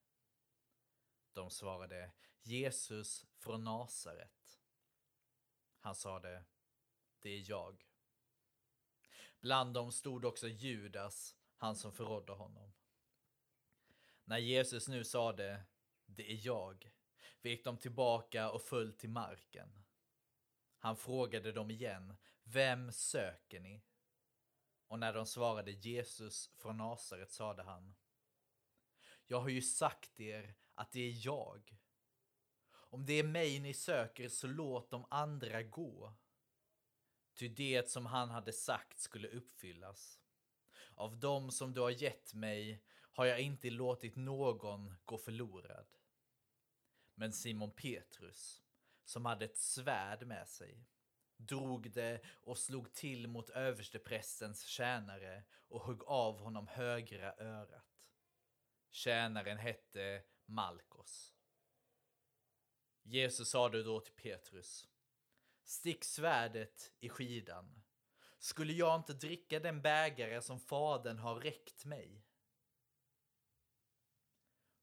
De 1.33 1.49
svarade 1.49 2.11
Jesus 2.41 3.25
från 3.37 3.63
Nasaret. 3.63 4.61
Han 5.79 5.95
sade 5.95 6.45
Det 7.19 7.29
är 7.29 7.49
jag. 7.49 7.88
Bland 9.39 9.73
dem 9.73 9.91
stod 9.91 10.25
också 10.25 10.47
Judas, 10.47 11.35
han 11.55 11.75
som 11.75 11.91
förrådde 11.91 12.31
honom. 12.31 12.73
När 14.23 14.37
Jesus 14.37 14.87
nu 14.87 15.03
sade, 15.03 15.63
det 16.05 16.31
är 16.31 16.45
jag, 16.45 16.91
vek 17.41 17.63
de 17.63 17.77
tillbaka 17.77 18.51
och 18.51 18.61
föll 18.61 18.93
till 18.93 19.09
marken. 19.09 19.83
Han 20.77 20.97
frågade 20.97 21.51
dem 21.51 21.71
igen, 21.71 22.17
vem 22.43 22.91
söker 22.91 23.59
ni? 23.59 23.81
Och 24.87 24.99
när 24.99 25.13
de 25.13 25.25
svarade 25.25 25.71
Jesus 25.71 26.51
från 26.57 26.77
Nasaret 26.77 27.31
sade 27.31 27.63
han, 27.63 27.95
jag 29.27 29.39
har 29.39 29.49
ju 29.49 29.61
sagt 29.61 30.19
er 30.19 30.55
att 30.73 30.91
det 30.91 30.99
är 30.99 31.25
jag. 31.25 31.77
Om 32.71 33.05
det 33.05 33.13
är 33.13 33.23
mig 33.23 33.59
ni 33.59 33.73
söker 33.73 34.29
så 34.29 34.47
låt 34.47 34.91
de 34.91 35.05
andra 35.09 35.63
gå. 35.63 36.13
Ty 37.39 37.47
det 37.47 37.89
som 37.89 38.05
han 38.05 38.29
hade 38.29 38.53
sagt 38.53 38.99
skulle 38.99 39.27
uppfyllas. 39.27 40.19
Av 40.95 41.19
dem 41.19 41.51
som 41.51 41.73
du 41.73 41.81
har 41.81 41.89
gett 41.89 42.33
mig 42.33 42.83
har 43.11 43.25
jag 43.25 43.39
inte 43.39 43.69
låtit 43.69 44.15
någon 44.15 44.95
gå 45.05 45.17
förlorad. 45.17 45.87
Men 47.15 47.33
Simon 47.33 47.71
Petrus, 47.71 48.61
som 49.05 49.25
hade 49.25 49.45
ett 49.45 49.57
svärd 49.57 50.27
med 50.27 50.47
sig, 50.47 50.85
drog 51.37 51.91
det 51.91 52.21
och 52.25 52.57
slog 52.57 52.93
till 52.93 53.27
mot 53.27 53.49
översteprästens 53.49 54.63
tjänare 54.63 55.43
och 55.67 55.85
högg 55.85 56.03
av 56.03 56.39
honom 56.39 56.67
högra 56.67 57.35
örat. 57.37 58.05
Tjänaren 58.89 59.57
hette 59.57 60.23
Malkos. 60.45 61.33
Jesus 63.03 63.49
sade 63.49 63.83
då 63.83 63.99
till 63.99 64.13
Petrus, 64.13 64.88
stick 65.69 66.03
svärdet 66.03 66.91
i 66.99 67.09
skidan. 67.09 67.81
Skulle 68.39 68.73
jag 68.73 68.95
inte 68.95 69.13
dricka 69.13 69.59
den 69.59 69.81
bägare 69.81 70.41
som 70.41 70.59
fadern 70.59 71.19
har 71.19 71.35
räckt 71.35 71.85
mig? 71.85 72.25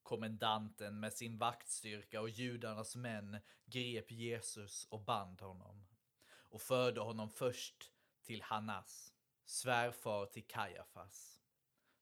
Kommendanten 0.02 1.00
med 1.00 1.12
sin 1.12 1.38
vaktstyrka 1.38 2.20
och 2.20 2.28
judarnas 2.28 2.96
män 2.96 3.38
grep 3.64 4.10
Jesus 4.10 4.84
och 4.84 5.00
band 5.00 5.40
honom 5.40 5.86
och 6.28 6.62
förde 6.62 7.00
honom 7.00 7.30
först 7.30 7.92
till 8.22 8.42
Hannas, 8.42 9.14
svärfar 9.44 10.26
till 10.26 10.46
Kajafas, 10.46 11.40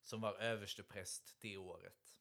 som 0.01 0.21
var 0.21 0.35
överstepräst 0.35 1.37
det 1.41 1.57
året. 1.57 2.21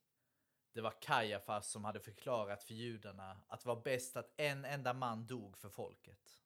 Det 0.73 0.81
var 0.81 1.01
Kajafas 1.01 1.71
som 1.71 1.85
hade 1.85 1.99
förklarat 1.99 2.63
för 2.63 2.73
judarna 2.73 3.41
att 3.47 3.61
det 3.61 3.67
var 3.67 3.81
bäst 3.81 4.17
att 4.17 4.33
en 4.37 4.65
enda 4.65 4.93
man 4.93 5.27
dog 5.27 5.57
för 5.57 5.69
folket. 5.69 6.42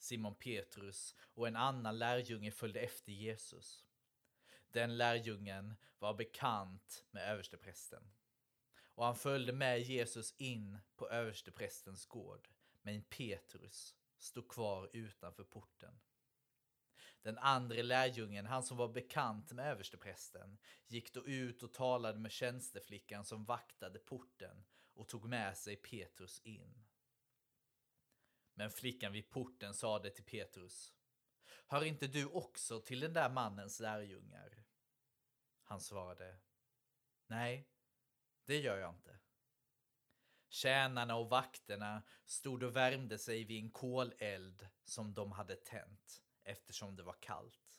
Simon 0.00 0.34
Petrus 0.34 1.14
och 1.34 1.48
en 1.48 1.56
annan 1.56 1.98
lärjunge 1.98 2.50
följde 2.50 2.80
efter 2.80 3.12
Jesus. 3.12 3.86
Den 4.70 4.96
lärjungen 4.96 5.74
var 5.98 6.14
bekant 6.14 7.04
med 7.10 7.32
översteprästen. 7.32 8.10
Och 8.82 9.04
han 9.04 9.16
följde 9.16 9.52
med 9.52 9.80
Jesus 9.80 10.34
in 10.36 10.78
på 10.96 11.08
översteprästens 11.08 12.06
gård. 12.06 12.48
Men 12.82 13.02
Petrus 13.02 13.94
stod 14.18 14.48
kvar 14.48 14.90
utanför 14.92 15.44
porten. 15.44 16.00
Den 17.22 17.38
andra 17.38 17.82
lärjungen, 17.82 18.46
han 18.46 18.62
som 18.62 18.76
var 18.76 18.88
bekant 18.88 19.52
med 19.52 19.66
översteprästen, 19.66 20.58
gick 20.86 21.14
då 21.14 21.26
ut 21.26 21.62
och 21.62 21.72
talade 21.72 22.18
med 22.18 22.32
tjänsteflickan 22.32 23.24
som 23.24 23.44
vaktade 23.44 23.98
porten 23.98 24.64
och 24.94 25.08
tog 25.08 25.28
med 25.28 25.56
sig 25.56 25.76
Petrus 25.76 26.40
in. 26.44 26.84
Men 28.60 28.70
flickan 28.70 29.12
vid 29.12 29.30
porten 29.30 29.74
sade 29.74 30.10
till 30.10 30.24
Petrus, 30.24 30.92
Hör 31.66 31.84
inte 31.84 32.06
du 32.06 32.26
också 32.26 32.80
till 32.80 33.00
den 33.00 33.12
där 33.12 33.30
mannens 33.30 33.80
lärjungar? 33.80 34.64
Han 35.62 35.80
svarade, 35.80 36.36
Nej, 37.26 37.68
det 38.44 38.58
gör 38.58 38.78
jag 38.78 38.94
inte. 38.94 39.18
Tjänarna 40.48 41.16
och 41.16 41.28
vakterna 41.28 42.02
stod 42.24 42.62
och 42.62 42.76
värmde 42.76 43.18
sig 43.18 43.44
vid 43.44 43.64
en 43.64 43.70
koleld 43.70 44.68
som 44.84 45.14
de 45.14 45.32
hade 45.32 45.56
tänt 45.56 46.22
eftersom 46.42 46.96
det 46.96 47.02
var 47.02 47.16
kallt. 47.20 47.78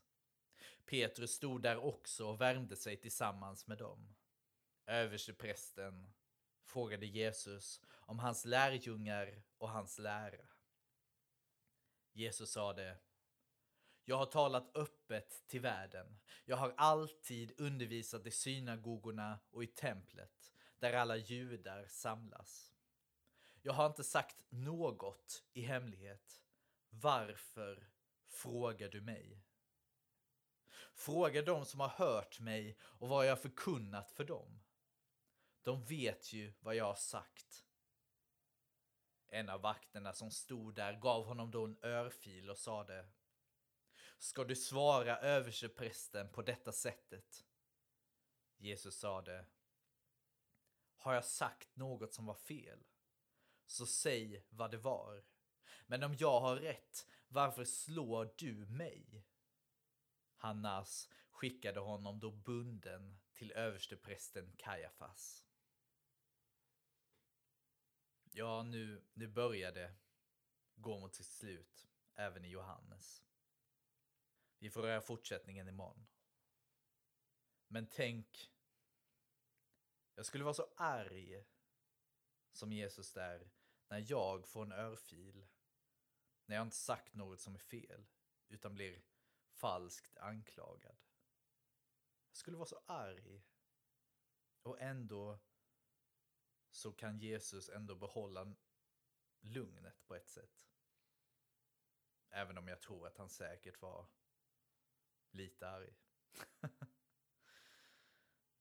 Petrus 0.85 1.31
stod 1.31 1.61
där 1.61 1.77
också 1.77 2.27
och 2.27 2.41
värmde 2.41 2.75
sig 2.75 2.97
tillsammans 2.97 3.67
med 3.67 3.77
dem. 3.77 4.15
Översteprästen 4.85 6.13
frågade 6.63 7.05
Jesus 7.05 7.81
om 7.91 8.19
hans 8.19 8.45
lärjungar 8.45 9.43
och 9.57 9.69
hans 9.69 9.99
lära. 9.99 10.50
Jesus 12.13 12.51
sade 12.51 12.97
jag 14.05 14.17
har 14.17 14.25
talat 14.25 14.77
öppet 14.77 15.47
till 15.47 15.61
världen. 15.61 16.19
Jag 16.45 16.57
har 16.57 16.73
alltid 16.77 17.61
undervisat 17.61 18.25
i 18.25 18.31
synagogorna 18.31 19.39
och 19.51 19.63
i 19.63 19.67
templet, 19.67 20.51
där 20.79 20.93
alla 20.93 21.17
judar 21.17 21.85
samlas. 21.87 22.73
Jag 23.61 23.73
har 23.73 23.85
inte 23.85 24.03
sagt 24.03 24.43
något 24.49 25.43
i 25.53 25.61
hemlighet. 25.61 26.43
Varför 26.89 27.89
frågar 28.27 28.89
du 28.89 29.01
mig? 29.01 29.43
Fråga 30.93 31.41
dem 31.41 31.65
som 31.65 31.79
har 31.79 31.89
hört 31.89 32.39
mig 32.39 32.77
och 32.81 33.09
vad 33.09 33.27
jag 33.27 33.41
förkunnat 33.41 34.11
för 34.11 34.23
dem. 34.23 34.61
De 35.63 35.83
vet 35.83 36.33
ju 36.33 36.53
vad 36.59 36.75
jag 36.75 36.85
har 36.85 36.95
sagt. 36.95 37.65
En 39.33 39.49
av 39.49 39.61
vakterna 39.61 40.13
som 40.13 40.31
stod 40.31 40.75
där 40.75 40.93
gav 40.93 41.25
honom 41.25 41.51
då 41.51 41.65
en 41.65 41.77
örfil 41.81 42.49
och 42.49 42.57
sade 42.57 43.07
Ska 44.17 44.43
du 44.43 44.55
svara 44.55 45.17
översteprästen 45.17 46.29
på 46.29 46.41
detta 46.41 46.71
sättet? 46.71 47.45
Jesus 48.57 48.99
sade 48.99 49.45
Har 50.95 51.13
jag 51.13 51.25
sagt 51.25 51.75
något 51.75 52.13
som 52.13 52.25
var 52.25 52.35
fel? 52.35 52.83
Så 53.65 53.85
säg 53.85 54.45
vad 54.49 54.71
det 54.71 54.77
var. 54.77 55.23
Men 55.85 56.03
om 56.03 56.15
jag 56.19 56.39
har 56.39 56.55
rätt, 56.55 57.07
varför 57.27 57.65
slår 57.65 58.33
du 58.37 58.65
mig? 58.65 59.25
Hannas 60.35 61.09
skickade 61.31 61.79
honom 61.79 62.19
då 62.19 62.31
bunden 62.31 63.19
till 63.33 63.51
översteprästen 63.51 64.53
Kajafas. 64.57 65.45
Ja, 68.33 68.63
nu, 68.63 69.03
nu 69.13 69.27
börjar 69.27 69.71
det 69.71 69.95
gå 70.75 70.99
mot 70.99 71.15
sitt 71.15 71.25
slut, 71.25 71.87
även 72.15 72.45
i 72.45 72.49
Johannes. 72.49 73.23
Vi 74.59 74.69
får 74.69 74.81
röra 74.81 75.01
fortsättningen 75.01 75.67
imorgon. 75.67 76.07
Men 77.67 77.87
tänk, 77.87 78.51
jag 80.15 80.25
skulle 80.25 80.43
vara 80.43 80.53
så 80.53 80.73
arg 80.77 81.43
som 82.51 82.73
Jesus 82.73 83.13
där 83.13 83.51
när 83.87 84.05
jag 84.07 84.47
får 84.47 84.63
en 84.63 84.71
örfil. 84.71 85.47
När 86.45 86.55
jag 86.55 86.65
inte 86.65 86.75
sagt 86.75 87.13
något 87.13 87.39
som 87.41 87.55
är 87.55 87.59
fel, 87.59 88.05
utan 88.47 88.75
blir 88.75 89.01
falskt 89.49 90.17
anklagad. 90.17 90.97
Jag 92.29 92.37
skulle 92.37 92.57
vara 92.57 92.67
så 92.67 92.81
arg. 92.85 93.41
Och 94.61 94.81
ändå 94.81 95.39
så 96.71 96.91
kan 96.91 97.19
Jesus 97.19 97.69
ändå 97.69 97.95
behålla 97.95 98.55
lugnet 99.39 100.05
på 100.07 100.15
ett 100.15 100.29
sätt. 100.29 100.67
Även 102.29 102.57
om 102.57 102.67
jag 102.67 102.81
tror 102.81 103.07
att 103.07 103.17
han 103.17 103.29
säkert 103.29 103.81
var 103.81 104.07
lite 105.31 105.69
arg. 105.69 105.93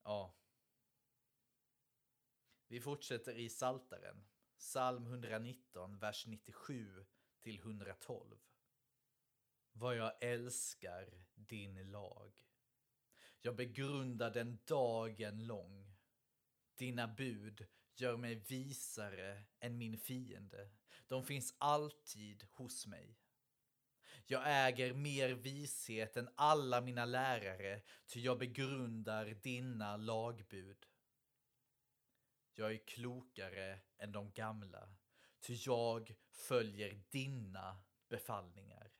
ja. 0.03 0.37
Vi 2.67 2.81
fortsätter 2.81 3.35
i 3.35 3.49
Saltaren, 3.49 4.25
psalm 4.59 5.07
119, 5.07 5.99
vers 5.99 6.27
97 6.27 7.07
till 7.41 7.59
112. 7.59 8.39
Vad 9.73 9.97
jag 9.97 10.23
älskar 10.23 11.25
din 11.35 11.91
lag. 11.91 12.33
Jag 13.41 13.57
begrundar 13.57 14.31
den 14.31 14.59
dagen 14.65 15.47
lång. 15.47 15.97
Dina 16.75 17.09
bud 17.09 17.67
gör 17.97 18.17
mig 18.17 18.35
visare 18.35 19.43
än 19.61 19.79
min 19.79 19.99
fiende. 19.99 20.71
De 21.09 21.25
finns 21.25 21.55
alltid 21.59 22.47
hos 22.51 22.87
mig. 22.87 23.19
Jag 24.27 24.43
äger 24.47 24.95
mer 24.95 25.31
vishet 25.31 26.17
än 26.17 26.29
alla 26.35 26.81
mina 26.81 27.05
lärare, 27.05 27.83
ty 28.07 28.21
jag 28.21 28.39
begrundar 28.39 29.27
dina 29.27 29.97
lagbud. 29.97 30.87
Jag 32.55 32.73
är 32.73 32.87
klokare 32.87 33.79
än 33.99 34.13
de 34.13 34.33
gamla, 34.33 34.89
ty 35.41 35.55
jag 35.67 36.15
följer 36.31 37.03
dina 37.11 37.83
befallningar. 38.09 38.93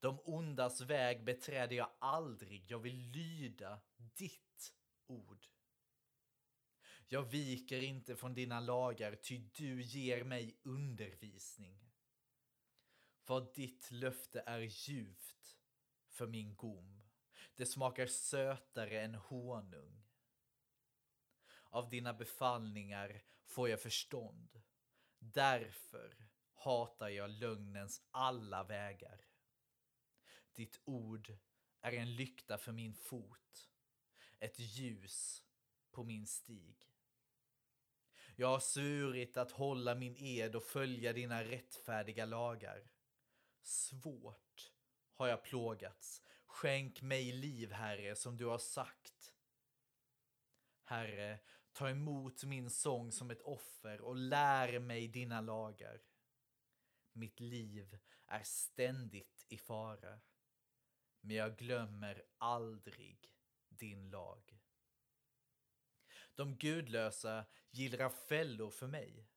De 0.00 0.20
ondas 0.24 0.80
väg 0.80 1.24
beträder 1.24 1.76
jag 1.76 1.90
aldrig, 1.98 2.70
jag 2.70 2.78
vill 2.78 3.10
lyda 3.10 3.80
ditt 3.96 4.72
ord. 5.06 5.46
Jag 7.12 7.22
viker 7.22 7.82
inte 7.82 8.16
från 8.16 8.34
dina 8.34 8.60
lagar, 8.60 9.14
ty 9.14 9.38
du 9.38 9.82
ger 9.82 10.24
mig 10.24 10.60
undervisning. 10.62 11.92
Vad 13.26 13.54
ditt 13.54 13.90
löfte 13.90 14.42
är 14.46 14.58
ljuvt 14.60 15.58
för 16.08 16.26
min 16.26 16.56
gom. 16.56 17.02
Det 17.54 17.66
smakar 17.66 18.06
sötare 18.06 19.00
än 19.00 19.14
honung. 19.14 20.02
Av 21.64 21.88
dina 21.88 22.14
befallningar 22.14 23.22
får 23.46 23.68
jag 23.68 23.80
förstånd. 23.80 24.62
Därför 25.18 26.28
hatar 26.54 27.08
jag 27.08 27.30
lögnens 27.30 28.02
alla 28.10 28.64
vägar. 28.64 29.26
Ditt 30.52 30.80
ord 30.84 31.32
är 31.80 31.92
en 31.92 32.14
lykta 32.14 32.58
för 32.58 32.72
min 32.72 32.94
fot, 32.94 33.70
ett 34.38 34.58
ljus 34.58 35.44
på 35.90 36.04
min 36.04 36.26
stig. 36.26 36.91
Jag 38.42 38.48
har 38.48 38.60
svurit 38.60 39.36
att 39.36 39.50
hålla 39.50 39.94
min 39.94 40.16
ed 40.16 40.56
och 40.56 40.62
följa 40.62 41.12
dina 41.12 41.44
rättfärdiga 41.44 42.24
lagar. 42.24 42.84
Svårt 43.62 44.72
har 45.14 45.28
jag 45.28 45.44
plågats. 45.44 46.22
Skänk 46.46 47.02
mig 47.02 47.32
liv, 47.32 47.72
Herre, 47.72 48.16
som 48.16 48.36
du 48.36 48.46
har 48.46 48.58
sagt. 48.58 49.34
Herre, 50.84 51.38
ta 51.72 51.90
emot 51.90 52.44
min 52.44 52.70
sång 52.70 53.12
som 53.12 53.30
ett 53.30 53.42
offer 53.42 54.00
och 54.00 54.16
lär 54.16 54.78
mig 54.78 55.08
dina 55.08 55.40
lagar. 55.40 56.02
Mitt 57.12 57.40
liv 57.40 57.98
är 58.26 58.42
ständigt 58.42 59.46
i 59.48 59.58
fara, 59.58 60.20
men 61.20 61.36
jag 61.36 61.56
glömmer 61.56 62.24
aldrig 62.38 63.34
din 63.68 64.10
lag. 64.10 64.51
De 66.34 66.56
gudlösa 66.56 67.44
gillrar 67.70 68.08
fällor 68.08 68.70
för 68.70 68.86
mig, 68.86 69.28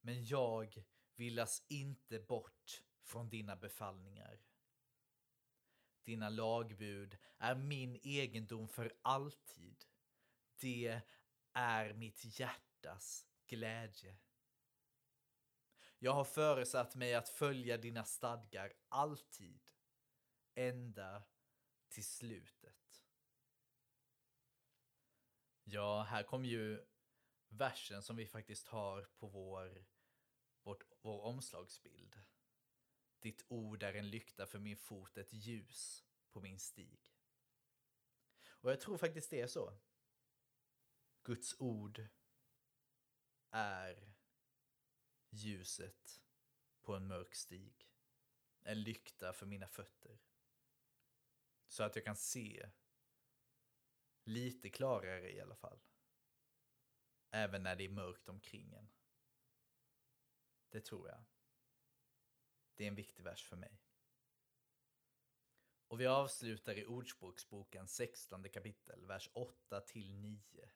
men 0.00 0.24
jag 0.24 0.84
villas 1.16 1.62
inte 1.68 2.18
bort 2.18 2.82
från 3.02 3.28
dina 3.28 3.56
befallningar. 3.56 4.40
Dina 6.04 6.28
lagbud 6.28 7.18
är 7.38 7.54
min 7.54 7.96
egendom 8.02 8.68
för 8.68 8.92
alltid. 9.02 9.84
Det 10.56 11.00
är 11.52 11.92
mitt 11.92 12.40
hjärtas 12.40 13.26
glädje. 13.46 14.16
Jag 15.98 16.12
har 16.12 16.24
föresatt 16.24 16.94
mig 16.94 17.14
att 17.14 17.28
följa 17.28 17.76
dina 17.76 18.04
stadgar 18.04 18.72
alltid, 18.88 19.60
ända 20.54 21.22
till 21.88 22.04
slutet. 22.04 22.79
Ja, 25.72 26.02
här 26.02 26.22
kom 26.22 26.44
ju 26.44 26.86
versen 27.48 28.02
som 28.02 28.16
vi 28.16 28.26
faktiskt 28.26 28.68
har 28.68 29.02
på 29.02 29.26
vår, 29.26 29.84
vårt, 30.62 30.84
vår 31.00 31.20
omslagsbild. 31.20 32.20
Ditt 33.20 33.44
ord 33.48 33.82
är 33.82 33.94
en 33.94 34.10
lykta 34.10 34.46
för 34.46 34.58
min 34.58 34.76
fot, 34.76 35.16
ett 35.16 35.32
ljus 35.32 36.04
på 36.30 36.40
min 36.40 36.58
stig. 36.58 37.14
Och 38.48 38.70
jag 38.70 38.80
tror 38.80 38.98
faktiskt 38.98 39.30
det 39.30 39.40
är 39.40 39.46
så. 39.46 39.78
Guds 41.22 41.60
ord 41.60 42.06
är 43.50 44.14
ljuset 45.30 46.22
på 46.82 46.94
en 46.94 47.06
mörk 47.06 47.34
stig. 47.34 47.90
En 48.62 48.82
lykta 48.82 49.32
för 49.32 49.46
mina 49.46 49.68
fötter. 49.68 50.18
Så 51.68 51.82
att 51.82 51.96
jag 51.96 52.04
kan 52.04 52.16
se 52.16 52.70
lite 54.24 54.70
klarare 54.70 55.32
i 55.32 55.40
alla 55.40 55.56
fall. 55.56 55.80
Även 57.30 57.62
när 57.62 57.76
det 57.76 57.84
är 57.84 57.88
mörkt 57.88 58.28
omkring 58.28 58.72
en. 58.72 58.88
Det 60.68 60.80
tror 60.80 61.08
jag. 61.08 61.24
Det 62.74 62.84
är 62.84 62.88
en 62.88 62.94
viktig 62.94 63.22
vers 63.22 63.44
för 63.44 63.56
mig. 63.56 63.80
Och 65.88 66.00
vi 66.00 66.06
avslutar 66.06 66.78
i 66.78 66.86
Ordspråksboken 66.86 67.88
16 67.88 68.48
kapitel, 68.48 69.06
vers 69.06 69.30
8 69.32 69.80
till 69.80 70.14
9. 70.14 70.70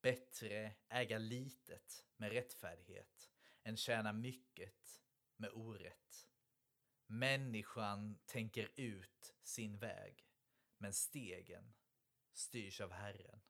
Bättre 0.00 0.74
äga 0.88 1.18
litet 1.18 2.04
med 2.16 2.32
rättfärdighet 2.32 3.30
än 3.62 3.76
tjäna 3.76 4.12
mycket 4.12 5.02
med 5.36 5.50
orätt. 5.50 6.28
Människan 7.06 8.18
tänker 8.24 8.70
ut 8.76 9.34
sin 9.42 9.78
väg, 9.78 10.28
men 10.84 10.92
stegen 10.92 11.74
styrs 12.32 12.80
av 12.80 12.90
Herren. 12.90 13.40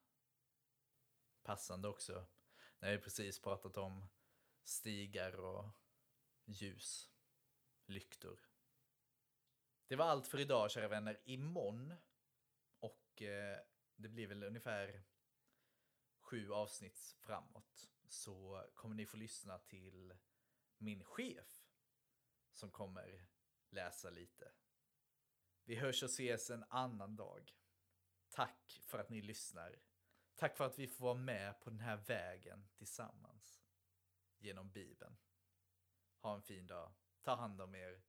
Passande 1.43 1.89
också, 1.89 2.27
när 2.79 2.93
vi 2.93 2.99
precis 2.99 3.43
pratat 3.43 3.77
om 3.77 4.09
stigar 4.65 5.41
och 5.41 5.71
ljus, 6.45 7.11
lyktor. 7.87 8.49
Det 9.87 9.97
var 9.97 10.05
allt 10.05 10.27
för 10.27 10.41
idag 10.41 10.71
kära 10.71 10.89
vänner. 10.89 11.21
Imorgon 11.25 11.95
och 12.79 13.23
eh, 13.23 13.59
det 13.97 14.09
blir 14.09 14.27
väl 14.27 14.43
ungefär 14.43 15.05
sju 16.19 16.53
avsnitt 16.53 17.17
framåt 17.21 17.91
så 18.09 18.67
kommer 18.75 18.95
ni 18.95 19.07
få 19.07 19.17
lyssna 19.17 19.59
till 19.59 20.15
min 20.79 21.05
chef 21.05 21.67
som 22.53 22.71
kommer 22.71 23.29
läsa 23.69 24.11
lite. 24.11 24.53
Vi 25.65 25.75
hörs 25.75 26.03
och 26.03 26.11
ses 26.11 26.51
en 26.51 26.65
annan 26.69 27.17
dag. 27.17 27.53
Tack 28.31 28.81
för 28.85 28.99
att 28.99 29.11
ni 29.11 29.23
lyssnar. 29.23 29.77
Tack 30.35 30.57
för 30.57 30.65
att 30.65 30.79
vi 30.79 30.87
får 30.87 31.05
vara 31.05 31.15
med 31.15 31.61
på 31.61 31.71
den 31.71 31.81
här 31.81 31.97
vägen 31.97 32.69
tillsammans 32.77 33.65
genom 34.39 34.71
Bibeln. 34.71 35.17
Ha 36.21 36.35
en 36.35 36.43
fin 36.43 36.67
dag. 36.67 36.93
Ta 37.23 37.35
hand 37.35 37.61
om 37.61 37.75
er 37.75 38.03